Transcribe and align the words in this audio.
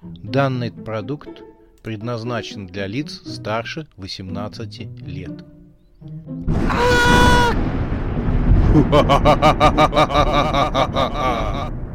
Данный 0.00 0.70
продукт 0.70 1.42
предназначен 1.82 2.68
для 2.68 2.86
лиц 2.86 3.20
старше 3.26 3.88
18 3.96 4.80
лет. 5.04 5.44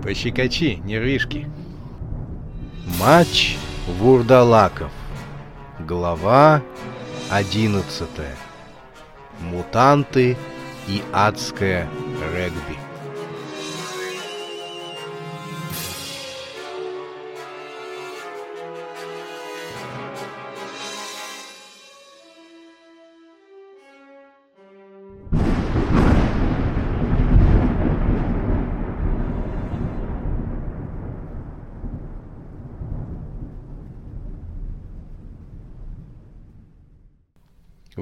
Пощекочи, 0.03 0.81
нервишки. 0.83 1.49
Матч 2.99 3.57
Вурдалаков. 3.87 4.91
Глава 5.79 6.61
11. 7.31 8.09
Мутанты 9.39 10.35
и 10.89 11.01
адское 11.13 11.87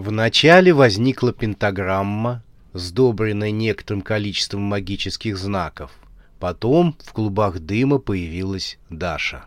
Вначале 0.01 0.73
возникла 0.73 1.31
пентаграмма, 1.31 2.43
сдобренная 2.73 3.51
некоторым 3.51 4.01
количеством 4.01 4.63
магических 4.63 5.37
знаков. 5.37 5.91
Потом 6.39 6.97
в 7.05 7.13
клубах 7.13 7.59
дыма 7.59 7.99
появилась 7.99 8.79
Даша. 8.89 9.45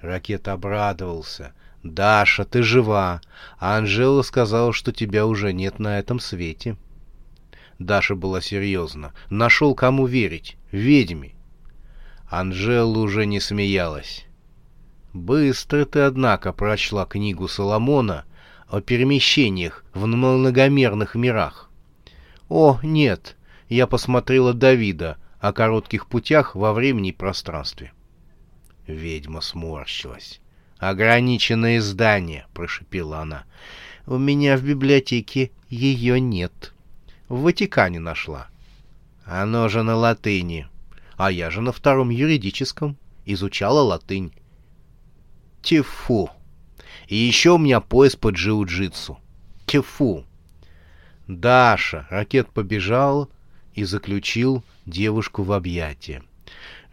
Ракет 0.00 0.48
обрадовался. 0.48 1.52
«Даша, 1.82 2.46
ты 2.46 2.62
жива, 2.62 3.20
а 3.58 3.76
Анжела 3.76 4.22
сказала, 4.22 4.72
что 4.72 4.90
тебя 4.90 5.26
уже 5.26 5.52
нет 5.52 5.78
на 5.78 5.98
этом 5.98 6.18
свете». 6.18 6.78
Даша 7.78 8.14
была 8.14 8.40
серьезна. 8.40 9.12
Нашел 9.28 9.74
кому 9.74 10.06
верить. 10.06 10.56
Ведьме. 10.72 11.34
Анжела 12.30 12.98
уже 13.00 13.26
не 13.26 13.38
смеялась. 13.38 14.24
«Быстро 15.12 15.84
ты, 15.84 16.00
однако, 16.00 16.54
прочла 16.54 17.04
книгу 17.04 17.48
Соломона 17.48 18.24
о 18.68 18.80
перемещениях 18.80 19.84
в 19.94 20.06
многомерных 20.06 21.14
мирах. 21.14 21.70
О, 22.48 22.78
нет, 22.82 23.36
я 23.68 23.86
посмотрела 23.86 24.52
Давида 24.52 25.16
о 25.40 25.52
коротких 25.52 26.06
путях 26.06 26.54
во 26.54 26.72
времени 26.72 27.10
и 27.10 27.12
пространстве. 27.12 27.92
Ведьма 28.86 29.40
сморщилась. 29.40 30.40
«Ограниченное 30.78 31.78
издание»,— 31.78 32.46
прошипела 32.54 33.18
она. 33.18 33.44
«У 34.06 34.16
меня 34.16 34.56
в 34.56 34.62
библиотеке 34.62 35.50
ее 35.68 36.20
нет. 36.20 36.72
В 37.28 37.42
Ватикане 37.42 37.98
нашла». 37.98 38.48
«Оно 39.24 39.68
же 39.68 39.82
на 39.82 39.96
латыни. 39.96 40.68
А 41.16 41.30
я 41.30 41.50
же 41.50 41.60
на 41.60 41.72
втором 41.72 42.10
юридическом. 42.10 42.96
Изучала 43.26 43.80
латынь». 43.80 44.32
«Тьфу!» 45.62 46.30
И 47.08 47.16
еще 47.16 47.52
у 47.52 47.58
меня 47.58 47.80
пояс 47.80 48.16
по 48.16 48.30
джиу-джитсу. 48.30 49.16
Тьфу! 49.66 50.24
Даша! 51.26 52.06
Ракет 52.10 52.50
побежал 52.50 53.30
и 53.74 53.84
заключил 53.84 54.62
девушку 54.84 55.42
в 55.42 55.52
объятия. 55.52 56.22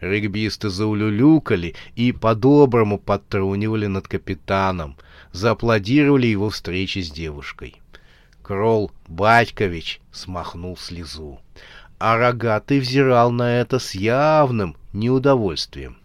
Регбисты 0.00 0.70
заулюлюкали 0.70 1.74
и 1.94 2.12
по-доброму 2.12 2.98
подтрунивали 2.98 3.86
над 3.86 4.08
капитаном, 4.08 4.96
зааплодировали 5.32 6.26
его 6.26 6.48
встрече 6.48 7.02
с 7.02 7.10
девушкой. 7.10 7.76
Кролл 8.42 8.92
Батькович 9.08 10.00
смахнул 10.12 10.76
слезу, 10.78 11.40
а 11.98 12.16
рогатый 12.16 12.80
взирал 12.80 13.30
на 13.30 13.58
это 13.60 13.78
с 13.78 13.94
явным 13.94 14.76
неудовольствием. 14.92 15.98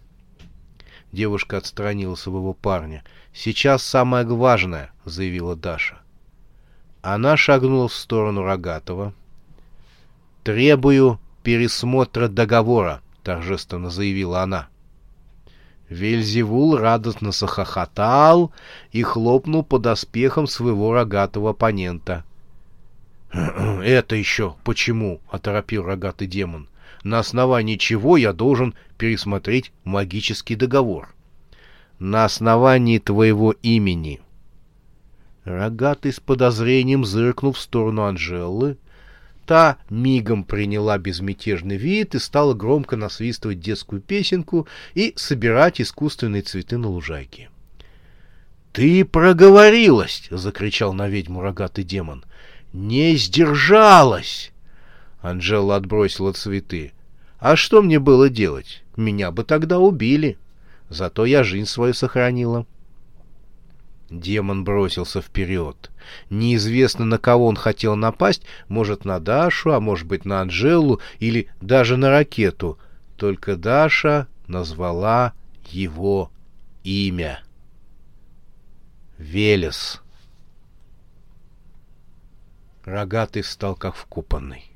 Девушка 1.12 1.58
отстранила 1.58 2.14
своего 2.14 2.54
парня— 2.54 3.04
«Сейчас 3.34 3.82
самое 3.82 4.26
важное»,— 4.26 4.90
заявила 5.04 5.56
Даша. 5.56 5.98
Она 7.00 7.36
шагнула 7.36 7.88
в 7.88 7.94
сторону 7.94 8.42
Рогатого. 8.42 9.14
«Требую 10.44 11.18
пересмотра 11.42 12.28
договора»,— 12.28 13.00
торжественно 13.22 13.90
заявила 13.90 14.42
она. 14.42 14.68
Вельзевул 15.88 16.76
радостно 16.76 17.32
захохотал 17.32 18.52
и 18.92 19.02
хлопнул 19.02 19.62
под 19.62 19.86
оспехом 19.86 20.46
своего 20.46 20.92
рогатого 20.92 21.50
оппонента. 21.50 22.24
«Это 23.32 24.14
еще 24.14 24.56
почему?»— 24.64 25.20
оторопил 25.30 25.84
рогатый 25.84 26.26
демон. 26.26 26.68
«На 27.02 27.18
основании 27.18 27.76
чего 27.76 28.16
я 28.16 28.32
должен 28.32 28.74
пересмотреть 28.98 29.72
магический 29.84 30.54
договор?» 30.54 31.08
На 32.02 32.24
основании 32.24 32.98
твоего 32.98 33.52
имени. 33.62 34.20
Рогатый 35.44 36.12
с 36.12 36.18
подозрением 36.18 37.04
зыркнул 37.04 37.52
в 37.52 37.60
сторону 37.60 38.02
Анжелы. 38.02 38.76
Та 39.46 39.78
мигом 39.88 40.42
приняла 40.42 40.98
безмятежный 40.98 41.76
вид 41.76 42.16
и 42.16 42.18
стала 42.18 42.54
громко 42.54 42.96
насвистывать 42.96 43.60
детскую 43.60 44.00
песенку 44.00 44.66
и 44.94 45.12
собирать 45.16 45.80
искусственные 45.80 46.42
цветы 46.42 46.76
на 46.76 46.88
лужайке.— 46.88 47.50
Ты 48.72 49.04
проговорилась!— 49.04 50.26
закричал 50.30 50.92
на 50.94 51.08
ведьму 51.08 51.40
рогатый 51.40 51.84
демон.— 51.84 52.24
Не 52.72 53.14
сдержалась! 53.16 54.50
Анжела 55.20 55.76
отбросила 55.76 56.32
цветы.— 56.32 56.92
А 57.38 57.54
что 57.54 57.80
мне 57.80 58.00
было 58.00 58.28
делать? 58.28 58.82
Меня 58.96 59.30
бы 59.30 59.44
тогда 59.44 59.78
убили.— 59.78 60.36
Зато 60.92 61.24
я 61.24 61.42
жизнь 61.42 61.64
свою 61.64 61.94
сохранила. 61.94 62.66
Демон 64.10 64.62
бросился 64.62 65.22
вперед. 65.22 65.90
Неизвестно, 66.28 67.06
на 67.06 67.16
кого 67.16 67.46
он 67.46 67.56
хотел 67.56 67.96
напасть, 67.96 68.42
может, 68.68 69.06
на 69.06 69.18
Дашу, 69.18 69.72
а 69.72 69.80
может 69.80 70.06
быть, 70.06 70.26
на 70.26 70.42
Анжелу 70.42 71.00
или 71.18 71.48
даже 71.62 71.96
на 71.96 72.10
ракету. 72.10 72.78
Только 73.16 73.56
Даша 73.56 74.28
назвала 74.48 75.32
его 75.70 76.30
имя. 76.84 77.42
Велес. 79.16 80.02
Рогатый 82.84 83.40
встал 83.40 83.76
как 83.76 83.94
вкопанный. 83.94 84.70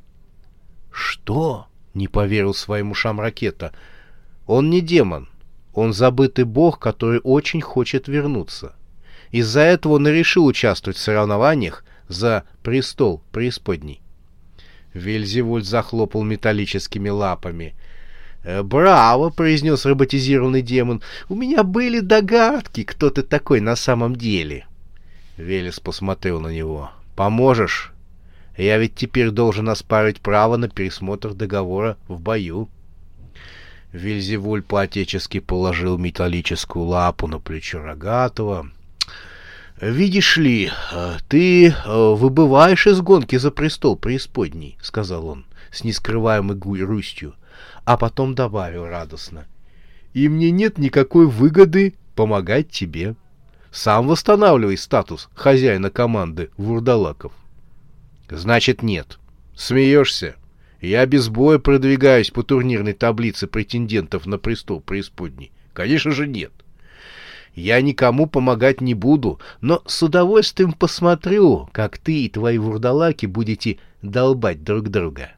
«Что?»— 0.91 1.67
не 1.93 2.09
поверил 2.09 2.55
своим 2.55 2.93
ушам 2.93 3.21
ракета. 3.21 3.75
«Он 4.47 4.71
не 4.71 4.81
демон. 4.81 5.29
Он 5.77 5.93
забытый 5.93 6.47
бог, 6.47 6.79
который 6.79 7.21
очень 7.23 7.61
хочет 7.61 8.09
вернуться. 8.09 8.73
Из-за 9.31 9.61
этого 9.61 9.95
он 9.95 10.09
и 10.09 10.11
решил 10.11 10.47
участвовать 10.47 10.97
в 10.97 11.03
соревнованиях 11.03 11.85
за 12.09 12.45
престол 12.63 13.23
преисподней. 13.31 14.01
Вельзевульт 14.95 15.67
захлопал 15.67 16.23
металлическими 16.23 17.11
лапами. 17.11 17.75
«Э, 18.43 18.63
«Браво!»— 18.63 19.29
произнес 19.37 19.85
роботизированный 19.85 20.63
демон. 20.63 21.03
«У 21.29 21.35
меня 21.35 21.63
были 21.63 22.01
догадки, 22.01 22.83
кто 22.83 23.11
ты 23.11 23.23
такой 23.23 23.61
на 23.61 23.77
самом 23.77 24.17
деле». 24.17 24.65
Велес 25.37 25.79
посмотрел 25.79 26.41
на 26.41 26.49
него. 26.49 26.91
«Поможешь? 27.17 27.93
Я 28.57 28.79
ведь 28.79 28.95
теперь 28.95 29.31
должен 29.31 29.69
оспаривать 29.69 30.23
право 30.23 30.57
на 30.57 30.71
пересмотр 30.71 31.35
договора 31.35 31.99
в 32.09 32.19
бою». 32.19 32.71
Вильзевуль 33.97 34.63
по-отечески 34.63 35.41
положил 35.41 35.97
металлическую 35.97 36.85
лапу 36.85 37.27
на 37.27 37.41
плечо 37.41 37.81
Рогатого. 37.81 38.71
«Видишь 39.81 40.37
ли, 40.37 40.71
ты 41.29 41.69
э, 41.69 41.73
выбываешь 41.87 42.87
из 42.87 43.01
гонки 43.01 43.37
за 43.37 43.51
престол 43.51 43.97
преисподней»,— 43.97 44.79
сказал 44.83 45.27
он 45.27 45.45
с 45.71 45.85
нескрываемой 45.85 46.57
грустью, 46.57 47.35
а 47.85 47.97
потом 47.97 48.35
добавил 48.35 48.87
радостно. 48.87 49.47
«И 50.15 50.29
мне 50.29 50.51
нет 50.51 50.79
никакой 50.79 51.27
выгоды 51.27 51.95
помогать 52.15 52.71
тебе. 52.71 53.17
Сам 53.71 54.09
восстанавливай 54.09 54.79
статус 54.79 55.29
хозяина 55.35 55.91
команды 55.91 56.51
вурдалаков». 56.57 57.33
«Значит, 58.31 58.83
нет. 58.83 59.19
Смеешься?» 59.55 60.37
Я 60.81 61.07
без 61.07 61.29
боя 61.29 61.59
продвигаюсь 61.59 62.31
по 62.31 62.43
турнирной 62.43 62.93
таблице 62.93 63.47
претендентов 63.47 64.27
на 64.27 64.39
престол 64.39 64.81
преисподней. 64.81 65.53
Конечно 65.73 66.11
же 66.11 66.27
нет. 66.27 66.53
Я 67.55 67.81
никому 67.81 68.27
помогать 68.27 68.83
не 68.83 68.93
буду, 68.93 69.41
но 69.63 69.83
с 69.87 70.03
удовольствием 70.03 70.73
посмотрю, 70.73 71.71
как 71.73 71.97
ты 71.97 72.25
и 72.25 72.29
твои 72.29 72.59
вурдалаки 72.59 73.25
будете 73.25 73.79
долбать 74.03 74.63
друг 74.63 74.91
друга. 74.91 75.33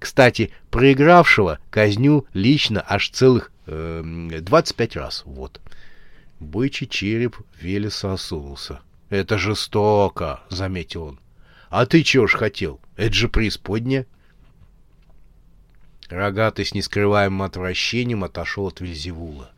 Кстати, 0.00 0.50
проигравшего 0.70 1.60
казню 1.70 2.26
лично 2.34 2.84
аж 2.86 3.10
целых 3.10 3.52
э, 3.66 4.02
25 4.40 4.96
раз, 4.96 5.22
вот. 5.24 5.60
Бычий 6.40 6.88
череп 6.88 7.36
Велеса 7.60 8.12
осунулся. 8.12 8.80
«Это 9.08 9.38
жестоко»,— 9.38 10.40
заметил 10.48 11.04
он. 11.04 11.20
«А 11.70 11.86
ты 11.86 12.02
чего 12.02 12.26
ж 12.26 12.34
хотел? 12.34 12.80
Это 12.96 13.14
же 13.14 13.28
преисподня». 13.28 14.06
Рогатый 16.08 16.64
с 16.64 16.74
нескрываемым 16.74 17.42
отвращением 17.42 18.24
отошел 18.24 18.66
от 18.66 18.80
Вельзевула. 18.80 19.50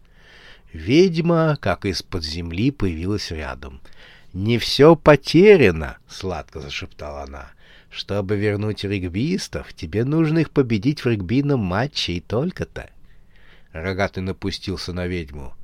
Ведьма, 0.73 1.57
как 1.61 1.85
из-под 1.87 2.25
земли, 2.25 2.71
появилась 2.71 3.31
рядом. 3.31 3.81
«Не 4.33 4.59
все 4.59 4.97
потеряно»,— 4.97 5.97
сладко 6.09 6.61
зашептала 6.61 7.23
она. 7.23 7.51
«Чтобы 7.89 8.37
вернуть 8.37 8.85
регбистов, 8.85 9.73
тебе 9.73 10.05
нужно 10.05 10.41
их 10.41 10.51
победить 10.51 11.05
в 11.05 11.09
регбийном 11.09 11.61
матче 11.61 12.15
и 12.15 12.21
только-то». 12.21 12.91
Рогатый 13.73 14.23
напустился 14.23 14.93
на 14.93 15.07
ведьму. 15.07 15.55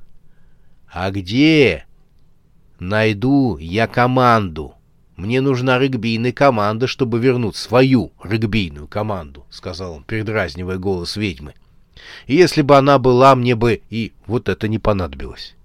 «А 0.91 1.11
где?» 1.11 1.85
«Найду 2.79 3.57
я 3.57 3.87
команду. 3.87 4.75
Мне 5.23 5.39
нужна 5.39 5.79
регбийная 5.79 6.33
команда, 6.33 6.85
чтобы 6.85 7.17
вернуть 7.17 7.55
свою 7.55 8.11
регбийную 8.21 8.89
команду»,— 8.89 9.45
сказал 9.49 9.93
он, 9.93 10.03
передразнивая 10.03 10.77
голос 10.77 11.15
ведьмы. 11.15 11.53
«Если 12.27 12.61
бы 12.61 12.75
она 12.75 12.99
была, 12.99 13.33
мне 13.33 13.55
бы 13.55 13.81
и 13.89 14.11
вот 14.25 14.49
это 14.49 14.67
не 14.67 14.79
понадобилось». 14.79 15.55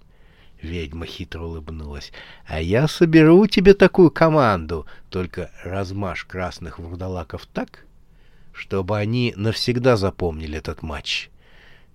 Ведьма 0.63 1.07
хитро 1.07 1.41
улыбнулась. 1.41 2.13
«А 2.47 2.61
я 2.61 2.87
соберу 2.87 3.49
тебе 3.49 3.75
такую 3.75 4.13
команду, 4.13 4.87
только 5.11 5.51
размажь 5.65 6.25
красных 6.25 6.79
вурдалаков 6.79 7.45
так, 7.47 7.85
чтобы 8.53 8.97
они 8.97 9.35
навсегда 9.35 9.97
запомнили 9.97 10.57
этот 10.57 10.83
матч. 10.83 11.31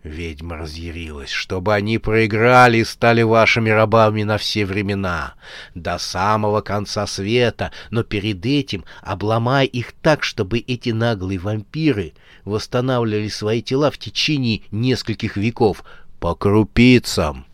Ведьма 0.04 0.58
разъярилась, 0.58 1.30
чтобы 1.30 1.74
они 1.74 1.98
проиграли 1.98 2.80
и 2.80 2.84
стали 2.84 3.22
вашими 3.22 3.70
рабами 3.70 4.24
на 4.24 4.38
все 4.38 4.66
времена, 4.66 5.36
до 5.76 5.98
самого 5.98 6.60
конца 6.60 7.08
света, 7.08 7.72
но 7.90 8.04
перед 8.04 8.46
этим 8.46 8.84
обломай 9.02 9.66
их 9.66 9.94
так, 9.94 10.24
чтобы 10.24 10.60
эти 10.60 10.90
наглые 10.90 11.40
вампиры 11.40 12.14
восстанавливали 12.44 13.30
свои 13.30 13.62
тела 13.62 13.92
в 13.92 13.98
течение 13.98 14.64
нескольких 14.72 15.38
веков 15.38 15.86
по 16.20 16.36
крупицам. 16.36 17.46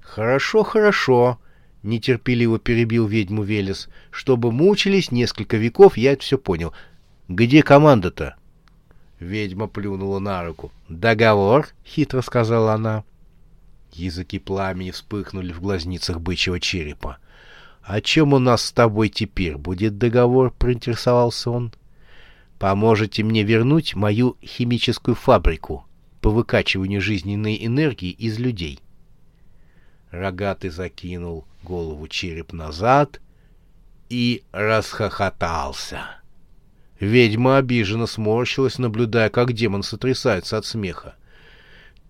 «Хорошо, 0.00 0.62
хорошо»,— 0.62 1.38
нетерпеливо 1.82 2.58
перебил 2.58 3.06
ведьму 3.06 3.42
Велес. 3.42 3.90
«Чтобы 4.10 4.50
мучились 4.50 5.12
несколько 5.12 5.58
веков, 5.58 5.98
я 5.98 6.12
это 6.12 6.22
все 6.22 6.38
понял. 6.38 6.72
Где 7.28 7.62
команда-то?» 7.62 8.37
Ведьма 9.20 9.66
плюнула 9.66 10.18
на 10.20 10.44
руку. 10.44 10.70
«Договор?»— 10.88 11.68
хитро 11.84 12.22
сказала 12.22 12.74
она. 12.74 13.04
Языки 13.92 14.38
пламени 14.38 14.90
вспыхнули 14.90 15.52
в 15.52 15.60
глазницах 15.60 16.20
бычьего 16.20 16.60
черепа. 16.60 17.18
«О 17.82 18.00
чем 18.00 18.32
у 18.32 18.38
нас 18.38 18.66
с 18.66 18.72
тобой 18.72 19.08
теперь 19.08 19.56
будет 19.56 19.98
договор?»— 19.98 20.52
проинтересовался 20.58 21.50
он. 21.50 21.72
«Поможете 22.58 23.22
мне 23.22 23.42
вернуть 23.42 23.94
мою 23.94 24.36
химическую 24.44 25.14
фабрику 25.14 25.86
по 26.20 26.30
выкачиванию 26.30 27.00
жизненной 27.00 27.64
энергии 27.64 28.10
из 28.10 28.38
людей». 28.38 28.80
Рогатый 30.10 30.70
закинул 30.70 31.44
голову 31.62 32.08
череп 32.08 32.52
назад 32.52 33.20
и 34.08 34.42
расхохотался. 34.52 36.18
Ведьма 37.00 37.58
обиженно 37.58 38.06
сморщилась, 38.06 38.78
наблюдая, 38.78 39.28
как 39.28 39.52
демон 39.52 39.82
сотрясается 39.82 40.58
от 40.58 40.66
смеха. 40.66 41.14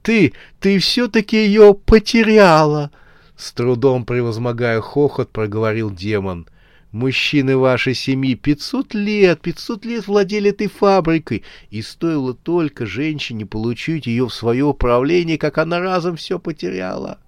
«Ты, 0.02 0.32
ты 0.60 0.78
все-таки 0.78 1.36
ее 1.36 1.74
потеряла!» 1.74 2.90
С 3.36 3.52
трудом 3.52 4.04
превозмогая 4.04 4.80
хохот, 4.80 5.30
проговорил 5.30 5.90
демон. 5.90 6.46
«Мужчины 6.90 7.58
вашей 7.58 7.92
семьи 7.92 8.34
пятьсот 8.34 8.94
лет, 8.94 9.42
пятьсот 9.42 9.84
лет 9.84 10.06
владели 10.06 10.50
этой 10.50 10.68
фабрикой, 10.68 11.44
и 11.68 11.82
стоило 11.82 12.32
только 12.32 12.86
женщине 12.86 13.44
получить 13.44 14.06
ее 14.06 14.26
в 14.26 14.32
свое 14.32 14.64
управление, 14.64 15.36
как 15.36 15.58
она 15.58 15.80
разом 15.80 16.16
все 16.16 16.38
потеряла. 16.38 17.18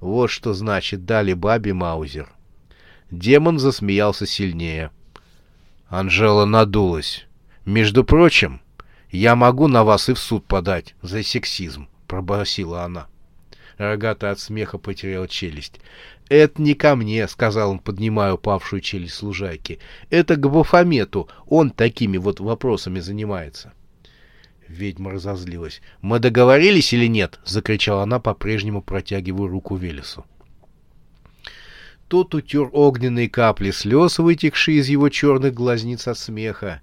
Вот 0.00 0.30
что 0.30 0.54
значит 0.54 1.04
дали 1.04 1.34
бабе 1.34 1.74
Маузер». 1.74 2.32
Демон 3.10 3.58
засмеялся 3.58 4.24
сильнее.— 4.26 4.90
Анжела 5.92 6.46
надулась. 6.46 7.26
«Между 7.66 8.02
прочим, 8.02 8.62
я 9.10 9.36
могу 9.36 9.68
на 9.68 9.84
вас 9.84 10.08
и 10.08 10.14
в 10.14 10.18
суд 10.18 10.42
подать 10.46 10.94
за 11.02 11.22
сексизм»,— 11.22 11.86
пробасила 12.06 12.84
она. 12.84 13.08
Рогатый 13.76 14.30
от 14.30 14.40
смеха 14.40 14.78
потерял 14.78 15.26
челюсть. 15.26 15.80
«Это 16.30 16.62
не 16.62 16.72
ко 16.72 16.96
мне»,— 16.96 17.28
сказал 17.28 17.72
он, 17.72 17.78
поднимая 17.78 18.32
упавшую 18.32 18.80
челюсть 18.80 19.16
служайки. 19.16 19.80
«Это 20.08 20.36
к 20.36 20.50
Бафомету. 20.50 21.28
Он 21.46 21.68
такими 21.68 22.16
вот 22.16 22.40
вопросами 22.40 23.00
занимается». 23.00 23.74
Ведьма 24.66 25.10
разозлилась. 25.10 25.82
«Мы 26.00 26.20
договорились 26.20 26.94
или 26.94 27.06
нет?»— 27.06 27.38
закричала 27.44 28.04
она, 28.04 28.18
по-прежнему 28.18 28.80
протягивая 28.80 29.46
руку 29.46 29.76
Велесу. 29.76 30.24
Тот 32.12 32.34
утер 32.34 32.68
огненные 32.74 33.30
капли 33.30 33.70
слез, 33.70 34.18
вытекшие 34.18 34.80
из 34.80 34.88
его 34.90 35.08
черных 35.08 35.54
глазниц 35.54 36.06
от 36.06 36.18
смеха. 36.18 36.82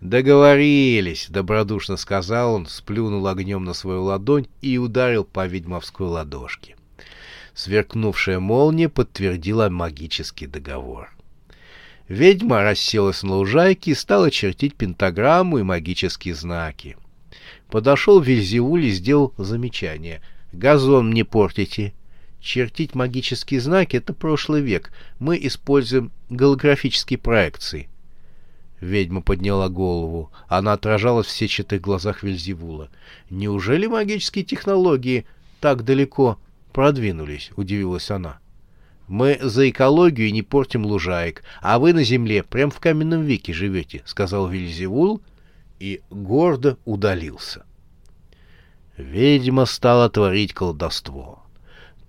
«Договорились!»— 0.00 1.26
добродушно 1.28 1.98
сказал 1.98 2.54
он, 2.54 2.64
сплюнул 2.64 3.26
огнем 3.26 3.62
на 3.62 3.74
свою 3.74 4.04
ладонь 4.04 4.46
и 4.62 4.78
ударил 4.78 5.24
по 5.24 5.46
ведьмовской 5.46 6.06
ладошке. 6.06 6.76
Сверкнувшая 7.52 8.40
молния 8.40 8.88
подтвердила 8.88 9.68
магический 9.68 10.46
договор. 10.46 11.10
Ведьма 12.08 12.62
расселась 12.62 13.22
на 13.22 13.34
лужайке 13.34 13.90
и 13.90 13.94
стала 13.94 14.30
чертить 14.30 14.76
пентаграмму 14.76 15.58
и 15.58 15.62
магические 15.62 16.34
знаки. 16.34 16.96
Подошел 17.70 18.18
Вильзевуль 18.18 18.86
и 18.86 18.90
сделал 18.92 19.34
замечание. 19.36 20.22
«Газон 20.54 21.10
не 21.10 21.24
портите!» 21.24 21.92
Чертить 22.40 22.94
магические 22.94 23.60
знаки— 23.60 23.96
это 23.98 24.12
прошлый 24.14 24.62
век. 24.62 24.92
Мы 25.18 25.38
используем 25.42 26.10
голографические 26.30 27.18
проекции. 27.18 27.88
Ведьма 28.80 29.20
подняла 29.20 29.68
голову. 29.68 30.32
Она 30.48 30.72
отражалась 30.72 31.26
в 31.26 31.30
сетчатых 31.30 31.82
глазах 31.82 32.22
Вельзевула. 32.22 32.88
«Неужели 33.28 33.86
магические 33.86 34.44
технологии 34.44 35.26
так 35.60 35.84
далеко 35.84 36.38
продвинулись?»— 36.72 37.50
удивилась 37.56 38.10
она. 38.10 38.38
«Мы 39.06 39.38
за 39.42 39.68
экологию 39.68 40.32
не 40.32 40.42
портим 40.42 40.86
лужаек, 40.86 41.42
а 41.60 41.78
вы 41.78 41.92
на 41.92 42.04
земле 42.04 42.42
прям 42.42 42.70
в 42.70 42.80
каменном 42.80 43.22
веке 43.22 43.52
живете»,— 43.52 44.02
сказал 44.06 44.48
Вельзевул 44.48 45.20
и 45.78 46.00
гордо 46.10 46.78
удалился. 46.84 47.64
Ведьма 48.96 49.64
стала 49.64 50.08
творить 50.08 50.54
колдовство. 50.54 51.39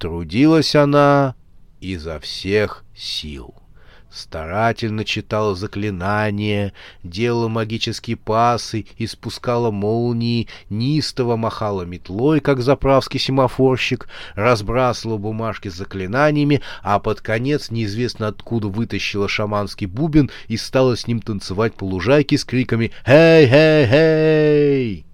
Трудилась 0.02 0.74
она 0.74 1.36
изо 1.80 2.20
всех 2.20 2.84
сил. 2.96 3.54
Старательно 4.12 5.06
читала 5.06 5.54
заклинания, 5.54 6.74
делала 7.04 7.48
магические 7.50 8.18
пасы, 8.18 8.88
испускала 8.98 9.70
молнии, 9.70 10.48
нистово 10.72 11.36
махала 11.36 11.84
метлой, 11.84 12.40
как 12.40 12.62
заправский 12.62 13.20
семафорщик, 13.20 14.10
разбрасывала 14.34 15.20
бумажки 15.20 15.68
с 15.68 15.76
заклинаниями, 15.76 16.64
а 16.82 16.98
под 16.98 17.22
конец 17.22 17.70
неизвестно 17.70 18.28
откуда 18.28 18.70
вытащила 18.70 19.30
шаманский 19.30 19.86
бубен 19.86 20.32
и 20.48 20.58
стала 20.58 20.98
с 20.98 21.06
ним 21.06 21.22
танцевать 21.22 21.76
по 21.76 21.84
лужайке 21.84 22.40
с 22.40 22.44
криками 22.44 22.92
«Хей, 23.06 23.48
хей, 23.48 23.86
хей!». 23.86 25.11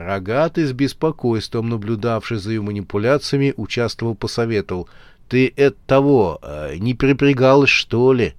Рогатый, 0.00 0.64
с 0.64 0.72
беспокойством 0.72 1.68
наблюдавший 1.68 2.38
за 2.38 2.52
ее 2.52 2.62
манипуляциями, 2.62 3.52
участвовал, 3.58 4.14
посоветовал. 4.14 4.88
«Ты 5.28 5.52
это 5.54 5.76
того, 5.86 6.38
э, 6.42 6.76
не 6.78 6.94
припрягалась, 6.94 7.68
что 7.68 8.14
ли?» 8.14 8.32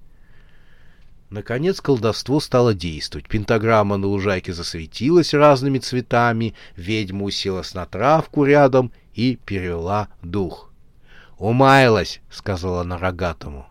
Наконец 1.30 1.80
колдовство 1.80 2.40
стало 2.40 2.74
действовать. 2.74 3.28
Пентаграмма 3.28 3.96
на 3.96 4.08
лужайке 4.08 4.52
засветилась 4.52 5.34
разными 5.34 5.78
цветами, 5.78 6.54
ведьма 6.74 7.26
уселась 7.26 7.74
на 7.74 7.86
травку 7.86 8.44
рядом 8.44 8.90
и 9.14 9.36
перевела 9.36 10.08
дух. 10.20 10.72
«Умаялась!»— 11.38 12.20
сказала 12.30 12.80
она 12.80 12.98
рогатому. 12.98 13.68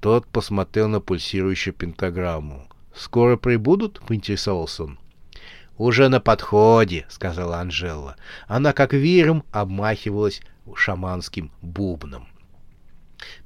Тот 0.00 0.26
посмотрел 0.26 0.88
на 0.88 1.00
пульсирующую 1.00 1.74
пентаграмму. 1.74 2.66
«Скоро 2.94 3.36
прибудут?»— 3.36 4.00
поинтересовался 4.08 4.84
он. 4.84 4.99
«Уже 5.80 6.10
на 6.10 6.20
подходе»,— 6.20 7.06
сказала 7.08 7.56
Анжела. 7.56 8.16
Она 8.46 8.74
как 8.74 8.92
веером 8.92 9.44
обмахивалась 9.50 10.42
шаманским 10.74 11.52
бубном. 11.62 12.28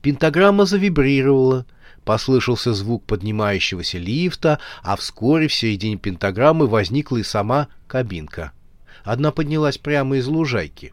Пентаграмма 0.03 0.65
завибрировала. 0.65 1.65
послышался 2.05 2.75
звук 2.75 3.05
поднимающегося 3.05 3.99
лифта, 3.99 4.59
а 4.83 4.97
вскоре 4.97 5.47
в 5.47 5.55
середине 5.55 5.97
пентаграммы 5.97 6.67
возникла 6.67 7.19
и 7.19 7.23
сама 7.23 7.69
кабинка. 7.87 8.51
Одна 9.05 9.31
поднялась 9.31 9.79
прямо 9.79 10.17
из 10.17 10.27
лужайки. 10.27 10.93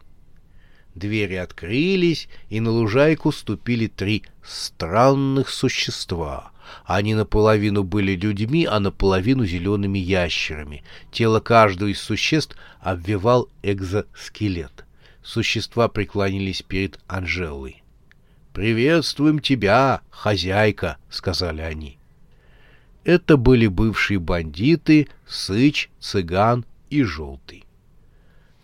Двери 0.94 1.34
открылись, 1.34 2.28
и 2.50 2.60
на 2.60 2.70
лужайку 2.70 3.32
ступили 3.32 3.88
три 3.88 4.22
странных 4.44 5.48
существа. 5.48 6.51
Они 6.84 7.14
наполовину 7.14 7.84
были 7.84 8.12
людьми, 8.12 8.64
а 8.64 8.80
наполовину 8.80 9.44
зелеными 9.44 9.98
ящерами. 9.98 10.82
Тело 11.10 11.40
каждого 11.40 11.88
из 11.88 12.00
существ 12.00 12.56
обвивал 12.80 13.48
экзоскелет. 13.62 14.84
Существа 15.22 15.88
преклонились 15.88 16.62
перед 16.62 16.98
Анжелой. 17.06 17.82
«Приветствуем 18.52 19.38
тебя, 19.38 20.02
хозяйка»,— 20.10 20.98
сказали 21.10 21.62
они. 21.62 21.98
Это 23.04 23.36
были 23.36 23.66
бывшие 23.66 24.18
бандиты 24.18 25.08
Сыч, 25.26 25.90
Цыган 25.98 26.64
и 26.90 27.02
Желтый. 27.02 27.64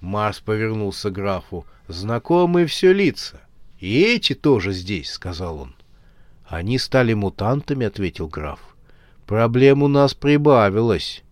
Марс 0.01 0.41
повернулся 0.41 1.11
к 1.11 1.15
графу. 1.15 1.67
«Знакомые 1.89 2.67
все 2.67 2.93
лица. 2.93 3.41
И 3.81 4.03
эти 4.03 4.35
тоже 4.35 4.73
здесь»,— 4.73 5.11
сказал 5.13 5.59
он. 5.61 5.75
«Они 6.49 6.79
стали 6.79 7.13
мутантами»,— 7.13 7.87
ответил 7.87 8.27
граф. 8.27 8.59
«Проблем 9.27 9.83
у 9.83 9.89
нас 9.89 10.15
прибавилось». 10.15 11.23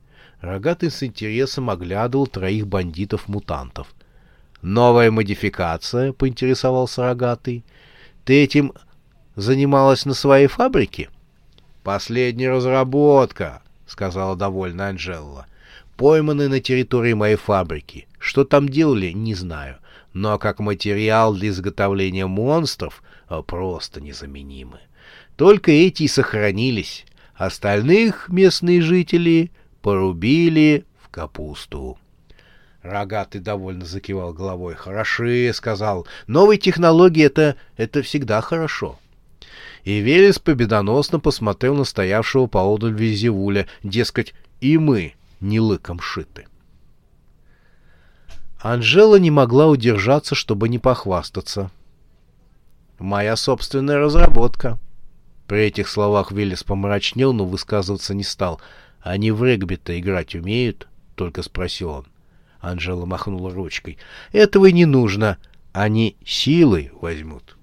Рогатый 0.43 0.91
с 0.91 1.03
интересом 1.03 1.71
оглядывал 1.71 2.27
троих 2.27 2.67
бандитов-мутантов. 2.67 3.89
«Новая 4.61 5.11
модификация?»— 5.11 6.13
поинтересовался 6.13 7.05
Рогатый. 7.05 7.65
«Ты 8.27 8.45
этим 8.45 8.75
занималась 9.37 10.05
на 10.05 10.13
своей 10.13 10.49
фабрике?» 10.49 11.09
«Последняя 11.83 12.51
разработка»,— 12.51 13.63
сказала 13.87 14.37
довольно 14.37 14.89
Анжела. 14.89 15.47
«Пойманы 15.97 16.49
на 16.49 16.61
территории 16.61 17.15
моей 17.15 17.37
фабрики. 17.37 18.07
Что 18.19 18.45
там 18.45 18.69
делали, 18.69 19.13
не 19.13 19.35
знаю. 19.35 19.79
Но 20.13 20.39
как 20.39 20.59
материал 20.59 21.35
для 21.35 21.49
изготовления 21.49 22.27
монстров 22.27 23.03
а, 23.29 23.41
просто 23.41 24.03
незаменимы. 24.03 24.81
Только 25.37 25.71
эти 25.71 26.05
и 26.05 26.09
сохранились. 26.09 27.05
Остальных 27.35 28.29
местные 28.31 28.81
жители 28.81 29.53
порубили 29.83 30.87
в 30.99 31.11
капусту. 31.11 31.99
Рогатый 32.83 33.41
довольно 33.41 33.85
закивал 33.85 34.33
головой. 34.33 34.75
«Хороши»,— 34.75 35.53
сказал. 35.55 36.07
«Новые 36.27 36.59
технологии— 36.59 37.25
это, 37.27 37.57
это 37.77 38.03
всегда 38.03 38.41
хорошо». 38.41 38.99
И 39.85 40.01
Велес 40.01 40.39
победоносно 40.39 41.21
посмотрел 41.21 41.75
на 41.75 41.85
стоявшего 41.85 42.47
поодаль 42.47 42.93
Визивуля, 42.93 43.69
дескать, 43.83 44.35
и 44.61 44.79
мы 44.79 45.15
не 45.41 45.61
лыком 45.61 46.01
шиты. 46.01 46.47
Анжела 48.59 49.17
не 49.17 49.31
могла 49.31 49.67
удержаться, 49.67 50.35
чтобы 50.35 50.69
не 50.69 50.79
похвастаться. 50.79 51.71
«Моя 52.99 53.37
собственная 53.37 53.99
разработка», 53.99 54.79
при 55.47 55.67
этих 55.67 55.89
словах 55.89 56.33
Велес 56.33 56.65
помрачнел, 56.65 57.33
но 57.33 57.45
высказываться 57.45 58.15
не 58.15 58.25
стал. 58.25 58.61
«Они 59.01 59.31
в 59.31 59.43
регби-то 59.45 59.99
играть 59.99 60.35
умеют?»— 60.35 60.89
только 61.15 61.43
спросил 61.43 61.91
он. 61.91 62.07
Анжела 62.61 63.07
махнула 63.07 63.53
ручкой. 63.53 63.99
«Этого 64.33 64.67
и 64.67 64.73
не 64.73 64.87
нужно. 64.87 65.39
Они 65.73 66.17
силой 66.25 66.91
возьмут». 67.01 67.57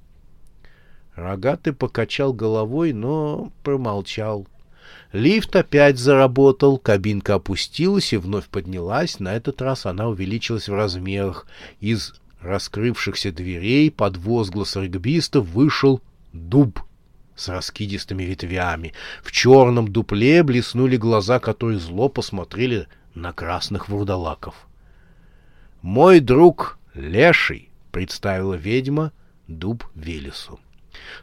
Рогатый 1.16 1.74
покачал 1.74 2.34
головой, 2.34 2.94
но 2.94 3.52
промолчал. 3.64 4.48
Лифт 5.12 5.56
опять 5.56 6.00
заработал, 6.00 6.80
кабинка 6.80 7.36
опустилась 7.36 8.14
и 8.14 8.18
вновь 8.18 8.48
поднялась. 8.48 9.20
На 9.20 9.36
этот 9.36 9.62
раз 9.62 9.86
она 9.86 10.08
увеличилась 10.08 10.70
в 10.70 10.74
размерах. 10.74 11.46
Из 11.82 12.16
раскрывшихся 12.42 13.32
дверей 13.32 13.92
под 13.92 14.18
возглас 14.18 14.76
регбистов 14.76 15.46
вышел 15.48 16.02
дуб 16.32 16.80
с 17.36 17.50
раскидистыми 17.50 18.24
ветвями. 18.24 18.94
В 19.24 19.32
черном 19.32 19.88
дупле 19.88 20.44
блеснули 20.44 20.98
глаза, 20.98 21.40
которые 21.40 21.80
зло 21.80 22.10
посмотрели 22.10 22.88
на 23.16 23.34
красных 23.34 23.90
вурдалаков. 23.90 24.56
«Мой 25.82 26.20
друг 26.20 26.78
Леший»,— 26.94 27.70
представила 27.92 28.54
ведьма 28.54 29.12
дуб 29.48 29.86
Велесу. 29.96 30.60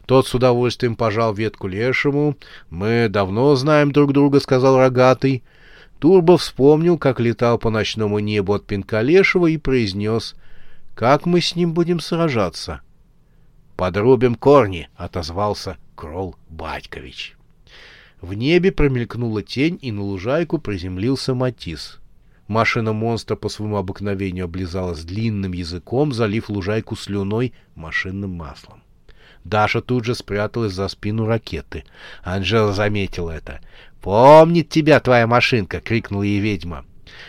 Тот 0.05 0.27
с 0.27 0.33
удовольствием 0.33 0.95
пожал 0.95 1.33
ветку 1.33 1.67
Лешему. 1.67 2.37
«Мы 2.69 3.07
давно 3.09 3.55
знаем 3.55 3.91
друг 3.91 4.13
друга»,— 4.13 4.39
сказал 4.41 4.77
Рогатый. 4.77 5.43
Турбо 5.99 6.37
вспомнил, 6.37 6.97
как 6.97 7.19
летал 7.19 7.57
по 7.57 7.69
ночному 7.69 8.19
небу 8.19 8.53
от 8.53 8.65
пинка 8.65 9.01
Лешего 9.01 9.47
и 9.47 9.57
произнес, 9.57 10.35
«Как 10.95 11.25
мы 11.25 11.41
с 11.41 11.55
ним 11.55 11.73
будем 11.73 11.99
сражаться?» 11.99 12.81
«Подрубим 13.77 14.35
корни»,— 14.35 14.89
отозвался 14.95 15.77
Крол 16.01 16.35
Батькович. 16.49 17.35
В 18.21 18.33
небе 18.33 18.71
промелькнула 18.71 19.43
тень, 19.43 19.77
и 19.83 19.91
на 19.91 20.01
лужайку 20.01 20.57
приземлился 20.57 21.35
Матис. 21.35 21.99
Машина 22.47 22.91
монстра 22.91 23.35
по 23.35 23.49
своему 23.49 23.77
обыкновению 23.77 24.45
облизалась 24.45 25.03
длинным 25.03 25.51
языком, 25.51 26.11
залив 26.11 26.49
лужайку 26.49 26.95
слюной 26.95 27.53
машинным 27.75 28.31
маслом. 28.31 28.81
Даша 29.43 29.79
тут 29.79 30.05
же 30.05 30.15
спряталась 30.15 30.73
за 30.73 30.87
спину 30.87 31.27
ракеты. 31.27 31.83
Анжела 32.23 32.73
заметила 32.73 33.29
это. 33.29 33.61
«Помнит 34.01 34.69
тебя 34.69 34.99
твоя 35.01 35.27
машинка!»— 35.27 35.81
крикнула 35.81 36.23
ей 36.23 36.39
ведьма. 36.39 36.83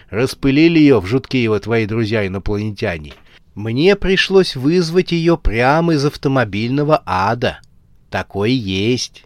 «Распылили 0.09 0.79
ее 0.79 0.99
в 0.99 1.05
жуткие 1.05 1.43
его 1.43 1.59
твои 1.59 1.85
друзья-инопланетяне. 1.85 3.13
Мне 3.55 3.97
пришлось 3.97 4.57
вызвать 4.57 5.13
ее 5.13 5.37
прямо 5.37 5.93
из 5.93 6.07
автомобильного 6.07 7.03
ада. 7.05 7.61
Такое 8.13 8.51
есть. 8.51 9.25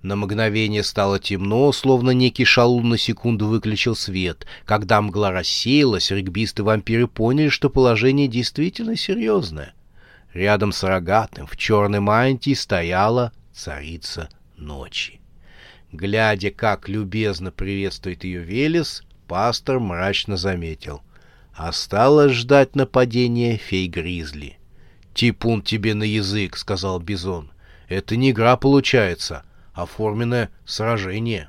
На 0.00 0.16
мгновение 0.16 0.82
стало 0.82 1.18
темно, 1.18 1.70
словно 1.72 2.12
некий 2.12 2.46
шалун 2.46 2.88
на 2.88 2.96
секунду 2.96 3.46
выключил 3.46 3.94
свет. 3.94 4.46
Когда 4.64 5.02
мгла 5.02 5.32
рассеялась, 5.32 6.10
регбисты-вампиры 6.10 7.08
поняли, 7.08 7.50
что 7.50 7.68
положение 7.68 8.26
действительно 8.26 8.96
серьезное. 8.96 9.74
Рядом 10.32 10.72
с 10.72 10.82
рогатым 10.82 11.46
в 11.46 11.58
черной 11.58 12.00
мантии 12.00 12.54
стояла 12.54 13.32
царица 13.52 14.30
ночи. 14.56 15.20
Глядя, 15.92 16.50
как 16.50 16.88
любезно 16.88 17.50
приветствует 17.50 18.24
ее 18.24 18.40
Велес, 18.40 19.02
пастор 19.28 19.78
мрачно 19.78 20.38
заметил. 20.38 21.02
Осталось 21.52 22.32
ждать 22.32 22.76
нападения 22.76 23.58
фей-гризли. 23.58 24.56
«Типун 25.12 25.60
тебе 25.60 25.92
на 25.92 26.04
язык»,— 26.04 26.56
сказал 26.58 26.98
Бизон. 26.98 27.50
«Это 27.88 28.16
не 28.16 28.30
игра 28.30 28.56
получается, 28.56 29.44
а 29.72 29.86
форменное 29.86 30.50
сражение». 30.64 31.48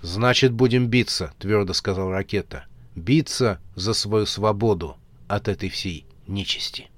«Значит, 0.00 0.52
будем 0.52 0.88
биться»,— 0.88 1.32
твердо 1.38 1.74
сказал 1.74 2.10
Ракета. 2.10 2.64
«Биться 2.96 3.60
за 3.76 3.94
свою 3.94 4.26
свободу 4.26 4.96
от 5.28 5.48
этой 5.48 5.68
всей 5.68 6.06
нечисти». 6.26 6.90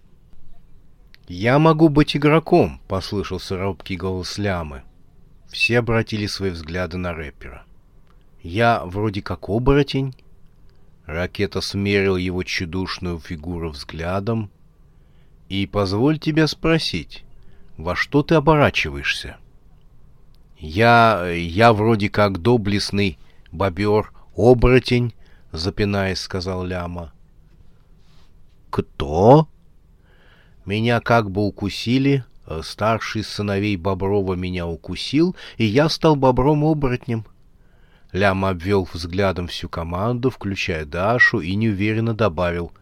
«Я 1.29 1.59
могу 1.59 1.89
быть 1.89 2.17
игроком»,— 2.17 2.81
послышался 2.89 3.59
робкий 3.59 3.97
голос 3.97 4.39
Лямы. 4.39 4.83
Все 5.49 5.79
обратили 5.79 6.27
свои 6.27 6.51
взгляды 6.51 6.97
на 6.97 7.13
рэпера. 7.13 7.65
«Я 8.43 8.83
вроде 8.85 9.23
как 9.23 9.49
оборотень, 9.49 10.15
Ракета 11.07 11.61
смерил 11.61 12.17
его 12.17 12.43
чудушную 12.43 13.19
фигуру 13.19 13.71
взглядом. 13.71 14.51
«И 15.49 15.67
позволь 15.67 16.19
тебя 16.19 16.47
спросить, 16.47 17.25
во 17.77 17.97
что 17.97 18.23
ты 18.23 18.35
оборачиваешься?» 18.35 19.37
«Я... 20.59 21.27
я 21.29 21.73
вроде 21.73 22.09
как 22.09 22.41
доблестный 22.41 23.19
бобер-оборотень»,— 23.53 25.15
запинаясь, 25.53 26.21
сказал 26.21 26.65
Ляма. 26.65 27.13
«Кто?» 28.71 29.49
«Меня 30.65 31.01
как 31.01 31.31
бы 31.31 31.47
укусили, 31.47 32.25
старший 32.63 33.23
сыновей 33.23 33.77
Боброва 33.77 34.35
меня 34.35 34.67
укусил, 34.67 35.37
и 35.59 35.65
я 35.65 35.89
стал 35.91 36.17
бобром-оборотнем». 36.17 37.27
Лям 38.13 38.45
обвел 38.45 38.89
взглядом 38.91 39.49
всю 39.49 39.69
команду, 39.69 40.31
включая 40.31 40.87
Дашу, 40.87 41.41
и 41.41 41.55
неуверенно 41.57 42.15
добавил. 42.15 42.73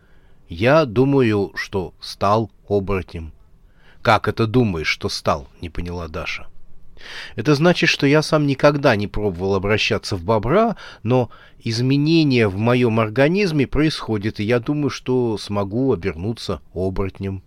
«Я 0.48 0.84
думаю, 0.84 1.52
что 1.56 1.94
стал 2.00 2.50
оборотнем». 2.68 3.32
«Как 4.02 4.26
это 4.26 4.48
думаешь, 4.48 4.88
что 4.88 5.08
стал?»— 5.08 5.48
не 5.60 5.70
поняла 5.70 6.08
Даша. 6.08 6.48
«Это 7.36 7.54
значит, 7.54 7.88
что 7.88 8.06
я 8.06 8.22
сам 8.22 8.46
никогда 8.46 8.96
не 8.96 9.06
пробовал 9.06 9.54
обращаться 9.54 10.16
в 10.16 10.24
бобра, 10.24 10.76
но 11.04 11.30
изменения 11.60 12.48
в 12.48 12.56
моем 12.56 12.98
организме 12.98 13.66
происходят, 13.66 14.40
и 14.40 14.44
я 14.44 14.58
думаю, 14.58 14.90
что 14.90 15.38
смогу 15.38 15.92
обернуться 15.92 16.60
оборотнем». 16.74 17.42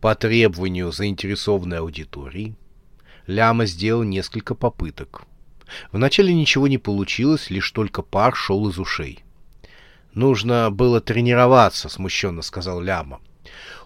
По 0.00 0.14
требованию 0.14 0.90
заинтересованной 0.92 1.78
аудитории 1.78 2.54
Ляма 3.26 3.66
сделал 3.66 4.02
несколько 4.04 4.54
попыток. 4.54 5.22
Вначале 5.90 6.34
ничего 6.34 6.68
не 6.68 6.78
получилось, 6.78 7.50
лишь 7.50 7.70
только 7.70 8.02
пар 8.02 8.34
шел 8.34 8.68
из 8.68 8.78
ушей. 8.78 9.24
«Нужно 10.14 10.70
было 10.70 11.00
тренироваться»,— 11.00 11.88
смущенно 11.88 12.42
сказал 12.42 12.80
Ляма. 12.80 13.20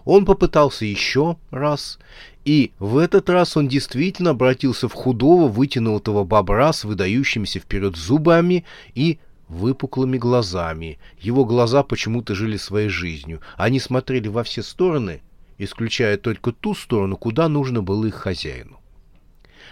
Он 0.05 0.25
попытался 0.25 0.85
еще 0.85 1.37
раз, 1.51 1.99
и 2.45 2.71
в 2.79 2.97
этот 2.97 3.29
раз 3.29 3.57
он 3.57 3.67
действительно 3.67 4.29
обратился 4.31 4.87
в 4.87 4.93
худого, 4.93 5.47
вытянутого 5.47 6.23
бобра 6.23 6.71
с 6.71 6.83
выдающимися 6.83 7.59
вперед 7.59 7.95
зубами 7.95 8.63
и 8.95 9.19
выпуклыми 9.49 10.17
глазами. 10.17 10.99
Его 11.19 11.45
глаза 11.45 11.83
почему-то 11.83 12.35
жили 12.35 12.57
своей 12.57 12.89
жизнью. 12.89 13.41
Они 13.57 13.79
смотрели 13.79 14.27
во 14.27 14.43
все 14.43 14.63
стороны, 14.63 15.21
исключая 15.57 16.17
только 16.17 16.51
ту 16.51 16.75
сторону, 16.75 17.17
куда 17.17 17.49
нужно 17.49 17.81
было 17.81 18.05
их 18.05 18.15
хозяину. 18.15 18.79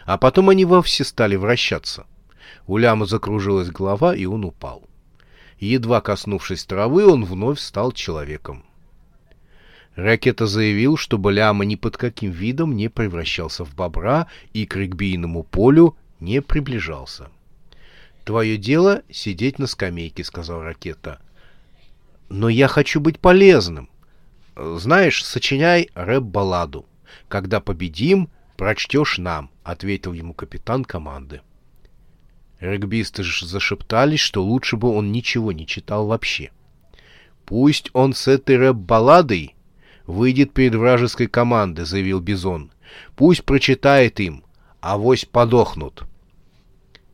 А 0.06 0.18
потом 0.18 0.50
они 0.50 0.66
вовсе 0.66 1.04
стали 1.04 1.36
вращаться. 1.36 2.06
У 2.68 2.78
ляма 2.78 3.06
закружилась 3.06 3.70
голова, 3.70 4.16
и 4.16 4.26
он 4.26 4.46
упал. 4.46 4.84
Едва 5.60 6.02
коснувшись 6.02 6.66
травы, 6.66 7.06
он 7.06 7.26
вновь 7.26 7.60
стал 7.60 7.92
человеком. 7.92 8.66
Ракета 9.96 10.46
заявил, 10.46 10.98
чтобы 10.98 11.32
ляма 11.32 11.64
ни 11.64 11.76
под 11.76 11.96
каким 11.96 12.32
видом 12.32 12.76
не 12.76 12.90
превращался 12.90 13.64
в 13.64 13.74
бобра 13.76 14.28
и 14.52 14.66
к 14.66 14.76
регбийному 14.76 15.44
полю 15.44 15.96
не 16.20 16.42
приближался. 16.42 17.30
«Твое 18.26 18.58
дело— 18.58 19.04
сидеть 19.10 19.58
на 19.58 19.68
скамейке»,— 19.68 20.24
сказал 20.26 20.62
Ракета. 20.62 21.22
«Но 22.28 22.50
я 22.50 22.68
хочу 22.68 23.00
быть 23.00 23.20
полезным. 23.20 23.90
Знаешь, 24.56 25.24
сочиняй 25.24 25.90
рэп-балладу. 25.94 26.86
Когда 27.30 27.62
победим, 27.62 28.30
прочтешь 28.58 29.18
нам»,— 29.18 29.50
ответил 29.64 30.12
ему 30.12 30.34
капитан 30.34 30.84
команды. 30.84 31.42
Регбисты 32.60 33.24
зашептались, 33.24 34.22
что 34.22 34.44
лучше 34.44 34.76
бы 34.76 34.90
он 34.90 35.12
ничего 35.12 35.52
не 35.52 35.68
читал 35.68 36.08
вообще. 36.08 36.52
«Пусть 37.46 37.92
он 37.94 38.14
с 38.14 38.28
этой 38.28 38.58
рэп-балладой 38.58 39.55
выйдет 40.08 40.54
перед 40.54 40.76
вражеской 40.76 41.28
командой»,— 41.28 41.86
заявил 41.86 42.20
Бизон. 42.20 42.72
«Пусть 43.16 43.44
прочитает 43.44 44.20
им, 44.20 44.44
а 44.82 44.98
вось 44.98 45.26
подохнут». 45.26 46.04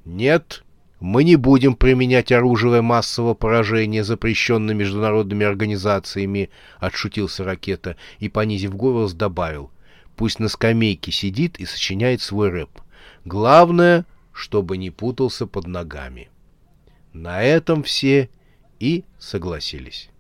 «Нет, 0.06 0.64
мы 1.00 1.24
не 1.24 1.36
будем 1.36 1.76
применять 1.76 2.32
оружие 2.32 2.82
массового 2.82 3.34
поражения, 3.34 4.04
запрещенное 4.04 4.76
международными 4.76 5.46
организациями»,— 5.46 6.50
отшутился 6.80 7.44
Ракета 7.44 7.96
и, 8.20 8.30
понизив 8.30 8.76
голос, 8.76 9.14
добавил. 9.14 9.72
«Пусть 10.16 10.40
на 10.40 10.50
скамейке 10.50 11.12
сидит 11.12 11.60
и 11.60 11.66
сочиняет 11.66 12.22
свой 12.22 12.50
рэп. 12.50 12.82
Главное, 13.26 14.06
чтобы 14.34 14.78
не 14.78 14.92
путался 14.92 15.48
под 15.48 15.68
ногами». 15.68 16.30
На 17.14 17.44
этом 17.44 17.84
все 17.84 18.30
и 18.80 19.04
согласились. 19.20 20.11